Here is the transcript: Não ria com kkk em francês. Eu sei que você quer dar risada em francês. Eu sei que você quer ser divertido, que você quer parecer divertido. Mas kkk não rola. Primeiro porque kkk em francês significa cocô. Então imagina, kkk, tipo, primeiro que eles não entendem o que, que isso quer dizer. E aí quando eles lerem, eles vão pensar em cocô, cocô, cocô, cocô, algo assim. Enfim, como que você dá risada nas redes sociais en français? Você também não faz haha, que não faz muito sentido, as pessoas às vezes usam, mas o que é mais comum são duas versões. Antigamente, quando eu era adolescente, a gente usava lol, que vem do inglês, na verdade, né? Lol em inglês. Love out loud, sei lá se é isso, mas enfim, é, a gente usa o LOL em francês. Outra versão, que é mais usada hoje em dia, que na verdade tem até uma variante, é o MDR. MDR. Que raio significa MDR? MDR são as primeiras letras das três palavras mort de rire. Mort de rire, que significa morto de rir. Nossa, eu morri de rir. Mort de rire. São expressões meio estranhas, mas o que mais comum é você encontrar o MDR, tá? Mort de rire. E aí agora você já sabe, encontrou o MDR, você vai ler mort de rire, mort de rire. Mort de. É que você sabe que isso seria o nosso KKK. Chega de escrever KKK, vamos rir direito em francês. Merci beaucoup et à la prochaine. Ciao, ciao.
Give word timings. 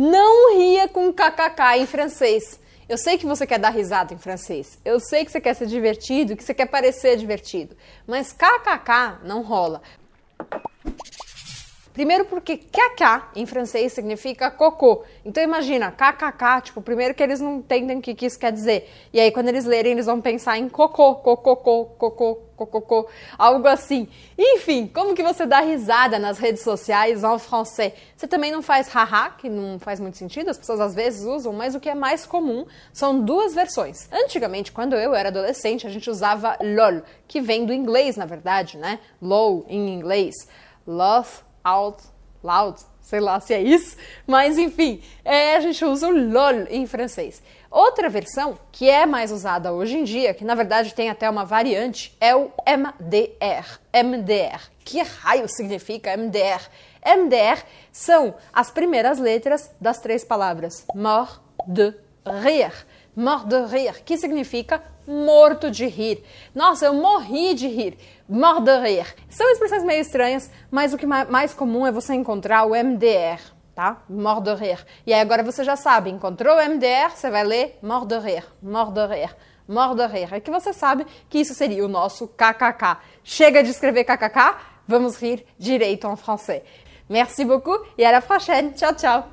Não 0.00 0.56
ria 0.56 0.86
com 0.86 1.12
kkk 1.12 1.76
em 1.76 1.84
francês. 1.84 2.60
Eu 2.88 2.96
sei 2.96 3.18
que 3.18 3.26
você 3.26 3.44
quer 3.44 3.58
dar 3.58 3.70
risada 3.70 4.14
em 4.14 4.16
francês. 4.16 4.78
Eu 4.84 5.00
sei 5.00 5.24
que 5.24 5.32
você 5.32 5.40
quer 5.40 5.54
ser 5.54 5.66
divertido, 5.66 6.36
que 6.36 6.44
você 6.44 6.54
quer 6.54 6.66
parecer 6.66 7.16
divertido. 7.16 7.76
Mas 8.06 8.32
kkk 8.32 9.18
não 9.24 9.42
rola. 9.42 9.82
Primeiro 11.98 12.26
porque 12.26 12.56
kkk 12.56 13.22
em 13.34 13.44
francês 13.44 13.92
significa 13.92 14.52
cocô. 14.52 15.02
Então 15.24 15.42
imagina, 15.42 15.90
kkk, 15.90 16.62
tipo, 16.62 16.80
primeiro 16.80 17.12
que 17.12 17.20
eles 17.20 17.40
não 17.40 17.56
entendem 17.56 17.98
o 17.98 18.00
que, 18.00 18.14
que 18.14 18.24
isso 18.24 18.38
quer 18.38 18.52
dizer. 18.52 18.88
E 19.12 19.18
aí 19.18 19.32
quando 19.32 19.48
eles 19.48 19.64
lerem, 19.64 19.90
eles 19.90 20.06
vão 20.06 20.20
pensar 20.20 20.56
em 20.56 20.68
cocô, 20.68 21.16
cocô, 21.16 21.56
cocô, 21.56 22.36
cocô, 22.56 23.08
algo 23.36 23.66
assim. 23.66 24.06
Enfim, 24.38 24.86
como 24.86 25.12
que 25.12 25.24
você 25.24 25.44
dá 25.44 25.58
risada 25.58 26.20
nas 26.20 26.38
redes 26.38 26.62
sociais 26.62 27.24
en 27.24 27.38
français? 27.40 27.92
Você 28.16 28.28
também 28.28 28.52
não 28.52 28.62
faz 28.62 28.86
haha, 28.94 29.30
que 29.30 29.48
não 29.48 29.80
faz 29.80 29.98
muito 29.98 30.18
sentido, 30.18 30.50
as 30.50 30.56
pessoas 30.56 30.78
às 30.78 30.94
vezes 30.94 31.24
usam, 31.26 31.52
mas 31.52 31.74
o 31.74 31.80
que 31.80 31.88
é 31.88 31.96
mais 31.96 32.24
comum 32.24 32.64
são 32.92 33.24
duas 33.24 33.56
versões. 33.56 34.08
Antigamente, 34.12 34.70
quando 34.70 34.94
eu 34.94 35.16
era 35.16 35.30
adolescente, 35.30 35.84
a 35.84 35.90
gente 35.90 36.08
usava 36.08 36.56
lol, 36.60 37.02
que 37.26 37.40
vem 37.40 37.66
do 37.66 37.72
inglês, 37.72 38.16
na 38.16 38.24
verdade, 38.24 38.78
né? 38.78 39.00
Lol 39.20 39.66
em 39.68 39.92
inglês. 39.92 40.36
Love 40.86 41.47
out 41.68 42.02
loud, 42.42 42.80
sei 43.00 43.20
lá 43.20 43.40
se 43.40 43.52
é 43.52 43.60
isso, 43.60 43.96
mas 44.26 44.58
enfim, 44.58 45.02
é, 45.24 45.56
a 45.56 45.60
gente 45.60 45.84
usa 45.84 46.08
o 46.08 46.10
LOL 46.10 46.66
em 46.70 46.86
francês. 46.86 47.42
Outra 47.70 48.08
versão, 48.08 48.58
que 48.72 48.88
é 48.88 49.04
mais 49.04 49.30
usada 49.30 49.72
hoje 49.72 49.98
em 49.98 50.04
dia, 50.04 50.32
que 50.32 50.44
na 50.44 50.54
verdade 50.54 50.94
tem 50.94 51.10
até 51.10 51.28
uma 51.28 51.44
variante, 51.44 52.16
é 52.18 52.34
o 52.34 52.50
MDR. 52.66 53.78
MDR. 53.92 54.70
Que 54.84 55.02
raio 55.02 55.46
significa 55.48 56.16
MDR? 56.16 56.62
MDR 57.04 57.62
são 57.92 58.34
as 58.52 58.70
primeiras 58.70 59.18
letras 59.18 59.70
das 59.78 59.98
três 59.98 60.24
palavras 60.24 60.86
mort 60.94 61.40
de 61.66 61.92
rire. 62.42 62.72
Mort 63.18 63.48
de 63.48 63.66
rire, 63.66 64.00
que 64.04 64.16
significa 64.16 64.80
morto 65.04 65.72
de 65.72 65.86
rir. 65.88 66.22
Nossa, 66.54 66.86
eu 66.86 66.94
morri 66.94 67.52
de 67.52 67.66
rir. 67.66 67.98
Mort 68.28 68.62
de 68.62 68.78
rire. 68.78 69.12
São 69.28 69.50
expressões 69.50 69.82
meio 69.82 70.00
estranhas, 70.00 70.48
mas 70.70 70.94
o 70.94 70.96
que 70.96 71.04
mais 71.04 71.52
comum 71.52 71.84
é 71.84 71.90
você 71.90 72.14
encontrar 72.14 72.64
o 72.64 72.76
MDR, 72.76 73.40
tá? 73.74 74.00
Mort 74.08 74.44
de 74.44 74.54
rire. 74.54 74.84
E 75.04 75.12
aí 75.12 75.20
agora 75.20 75.42
você 75.42 75.64
já 75.64 75.74
sabe, 75.74 76.10
encontrou 76.10 76.54
o 76.56 76.64
MDR, 76.64 77.10
você 77.12 77.28
vai 77.28 77.42
ler 77.42 77.76
mort 77.82 78.06
de 78.06 78.18
rire, 78.20 78.46
mort 78.62 78.92
de 78.92 79.04
rire. 79.04 79.34
Mort 79.66 79.96
de. 79.96 80.34
É 80.34 80.40
que 80.40 80.50
você 80.52 80.72
sabe 80.72 81.04
que 81.28 81.40
isso 81.40 81.54
seria 81.54 81.84
o 81.84 81.88
nosso 81.88 82.28
KKK. 82.28 82.98
Chega 83.24 83.64
de 83.64 83.70
escrever 83.70 84.04
KKK, 84.04 84.56
vamos 84.86 85.20
rir 85.20 85.44
direito 85.58 86.06
em 86.06 86.16
francês. 86.16 86.62
Merci 87.08 87.44
beaucoup 87.44 87.84
et 87.98 88.04
à 88.04 88.12
la 88.12 88.22
prochaine. 88.22 88.72
Ciao, 88.76 88.94
ciao. 88.94 89.28